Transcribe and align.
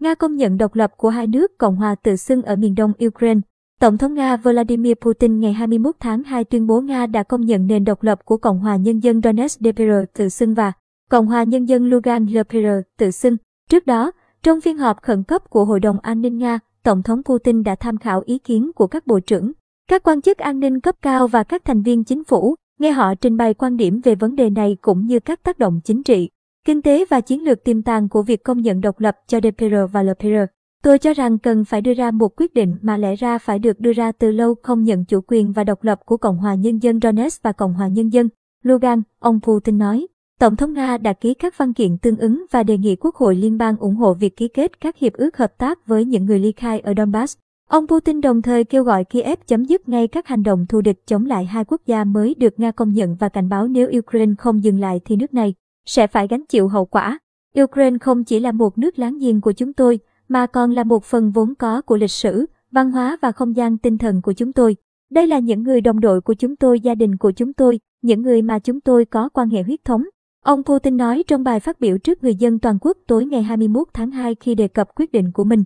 Nga 0.00 0.14
công 0.14 0.36
nhận 0.36 0.58
độc 0.58 0.74
lập 0.74 0.92
của 0.96 1.08
hai 1.08 1.26
nước 1.26 1.58
Cộng 1.58 1.76
hòa 1.76 1.94
tự 1.94 2.16
xưng 2.16 2.42
ở 2.42 2.56
miền 2.56 2.74
đông 2.74 2.92
Ukraine. 3.06 3.40
Tổng 3.80 3.98
thống 3.98 4.14
Nga 4.14 4.36
Vladimir 4.36 4.94
Putin 5.00 5.40
ngày 5.40 5.52
21 5.52 5.96
tháng 6.00 6.22
2 6.22 6.44
tuyên 6.44 6.66
bố 6.66 6.80
Nga 6.80 7.06
đã 7.06 7.22
công 7.22 7.40
nhận 7.40 7.66
nền 7.66 7.84
độc 7.84 8.02
lập 8.02 8.24
của 8.24 8.36
Cộng 8.36 8.58
hòa 8.58 8.76
Nhân 8.76 8.98
dân 8.98 9.20
Donetsk 9.22 9.60
DPR 9.60 9.92
tự 10.14 10.28
xưng 10.28 10.54
và 10.54 10.72
Cộng 11.10 11.26
hòa 11.26 11.42
Nhân 11.42 11.64
dân 11.64 11.90
Lugansk 11.90 12.32
LPR 12.34 12.66
tự 12.98 13.10
xưng. 13.10 13.36
Trước 13.70 13.86
đó, 13.86 14.12
trong 14.42 14.60
phiên 14.60 14.78
họp 14.78 15.02
khẩn 15.02 15.22
cấp 15.22 15.50
của 15.50 15.64
Hội 15.64 15.80
đồng 15.80 16.00
An 16.00 16.20
ninh 16.20 16.38
Nga, 16.38 16.58
Tổng 16.82 17.02
thống 17.02 17.22
Putin 17.22 17.62
đã 17.62 17.74
tham 17.74 17.96
khảo 17.98 18.22
ý 18.24 18.38
kiến 18.38 18.70
của 18.74 18.86
các 18.86 19.06
bộ 19.06 19.20
trưởng, 19.20 19.52
các 19.88 20.02
quan 20.02 20.22
chức 20.22 20.38
an 20.38 20.60
ninh 20.60 20.80
cấp 20.80 20.94
cao 21.02 21.28
và 21.28 21.42
các 21.42 21.64
thành 21.64 21.82
viên 21.82 22.04
chính 22.04 22.24
phủ, 22.24 22.54
nghe 22.78 22.90
họ 22.90 23.14
trình 23.14 23.36
bày 23.36 23.54
quan 23.54 23.76
điểm 23.76 24.00
về 24.04 24.14
vấn 24.14 24.36
đề 24.36 24.50
này 24.50 24.76
cũng 24.80 25.06
như 25.06 25.20
các 25.20 25.42
tác 25.42 25.58
động 25.58 25.80
chính 25.84 26.02
trị, 26.02 26.30
kinh 26.70 26.82
tế 26.82 27.04
và 27.10 27.20
chiến 27.20 27.44
lược 27.44 27.64
tiềm 27.64 27.82
tàng 27.82 28.08
của 28.08 28.22
việc 28.22 28.44
công 28.44 28.60
nhận 28.60 28.80
độc 28.80 29.00
lập 29.00 29.16
cho 29.26 29.40
DPR 29.40 29.74
và 29.92 30.02
LPR. 30.02 30.36
Tôi 30.82 30.98
cho 30.98 31.14
rằng 31.14 31.38
cần 31.38 31.64
phải 31.64 31.80
đưa 31.80 31.94
ra 31.94 32.10
một 32.10 32.32
quyết 32.36 32.54
định 32.54 32.76
mà 32.82 32.96
lẽ 32.96 33.16
ra 33.16 33.38
phải 33.38 33.58
được 33.58 33.80
đưa 33.80 33.92
ra 33.92 34.12
từ 34.12 34.30
lâu 34.30 34.54
không 34.62 34.84
nhận 34.84 35.04
chủ 35.04 35.20
quyền 35.26 35.52
và 35.52 35.64
độc 35.64 35.84
lập 35.84 36.00
của 36.04 36.16
Cộng 36.16 36.36
hòa 36.36 36.54
Nhân 36.54 36.78
dân 36.78 37.00
Donetsk 37.00 37.42
và 37.42 37.52
Cộng 37.52 37.74
hòa 37.74 37.88
Nhân 37.88 38.08
dân 38.08 38.28
Lugan, 38.62 39.02
ông 39.18 39.40
Putin 39.42 39.78
nói. 39.78 40.06
Tổng 40.40 40.56
thống 40.56 40.72
Nga 40.72 40.98
đã 40.98 41.12
ký 41.12 41.34
các 41.34 41.58
văn 41.58 41.74
kiện 41.74 41.98
tương 41.98 42.16
ứng 42.16 42.44
và 42.50 42.62
đề 42.62 42.78
nghị 42.78 42.96
Quốc 42.96 43.14
hội 43.14 43.34
Liên 43.34 43.58
bang 43.58 43.76
ủng 43.76 43.96
hộ 43.96 44.14
việc 44.14 44.36
ký 44.36 44.48
kết 44.48 44.80
các 44.80 44.96
hiệp 44.96 45.12
ước 45.12 45.36
hợp 45.36 45.58
tác 45.58 45.86
với 45.86 46.04
những 46.04 46.24
người 46.24 46.38
ly 46.38 46.52
khai 46.52 46.80
ở 46.80 46.94
Donbass. 46.96 47.36
Ông 47.68 47.86
Putin 47.86 48.20
đồng 48.20 48.42
thời 48.42 48.64
kêu 48.64 48.84
gọi 48.84 49.04
Kiev 49.04 49.38
chấm 49.46 49.64
dứt 49.64 49.88
ngay 49.88 50.08
các 50.08 50.26
hành 50.26 50.42
động 50.42 50.66
thù 50.66 50.80
địch 50.80 51.06
chống 51.06 51.26
lại 51.26 51.44
hai 51.44 51.64
quốc 51.64 51.80
gia 51.86 52.04
mới 52.04 52.34
được 52.34 52.60
Nga 52.60 52.70
công 52.70 52.92
nhận 52.92 53.16
và 53.16 53.28
cảnh 53.28 53.48
báo 53.48 53.68
nếu 53.68 53.90
Ukraine 53.98 54.34
không 54.38 54.64
dừng 54.64 54.80
lại 54.80 55.00
thì 55.04 55.16
nước 55.16 55.34
này 55.34 55.54
sẽ 55.86 56.06
phải 56.06 56.28
gánh 56.28 56.44
chịu 56.48 56.68
hậu 56.68 56.84
quả. 56.84 57.18
Ukraine 57.62 57.98
không 57.98 58.24
chỉ 58.24 58.40
là 58.40 58.52
một 58.52 58.78
nước 58.78 58.98
láng 58.98 59.18
giềng 59.18 59.40
của 59.40 59.52
chúng 59.52 59.72
tôi, 59.72 59.98
mà 60.28 60.46
còn 60.46 60.70
là 60.70 60.84
một 60.84 61.04
phần 61.04 61.30
vốn 61.30 61.54
có 61.54 61.82
của 61.82 61.96
lịch 61.96 62.10
sử, 62.10 62.46
văn 62.70 62.90
hóa 62.90 63.16
và 63.22 63.32
không 63.32 63.56
gian 63.56 63.78
tinh 63.78 63.98
thần 63.98 64.22
của 64.22 64.32
chúng 64.32 64.52
tôi. 64.52 64.76
Đây 65.10 65.26
là 65.26 65.38
những 65.38 65.62
người 65.62 65.80
đồng 65.80 66.00
đội 66.00 66.20
của 66.20 66.34
chúng 66.34 66.56
tôi, 66.56 66.80
gia 66.80 66.94
đình 66.94 67.16
của 67.16 67.30
chúng 67.30 67.52
tôi, 67.52 67.80
những 68.02 68.22
người 68.22 68.42
mà 68.42 68.58
chúng 68.58 68.80
tôi 68.80 69.04
có 69.04 69.28
quan 69.28 69.48
hệ 69.48 69.62
huyết 69.62 69.84
thống. 69.84 70.04
Ông 70.44 70.62
Putin 70.64 70.96
nói 70.96 71.24
trong 71.26 71.44
bài 71.44 71.60
phát 71.60 71.80
biểu 71.80 71.98
trước 71.98 72.22
người 72.22 72.34
dân 72.34 72.58
toàn 72.58 72.78
quốc 72.80 72.96
tối 73.06 73.24
ngày 73.24 73.42
21 73.42 73.88
tháng 73.92 74.10
2 74.10 74.34
khi 74.34 74.54
đề 74.54 74.68
cập 74.68 74.88
quyết 74.94 75.12
định 75.12 75.32
của 75.32 75.44
mình. 75.44 75.64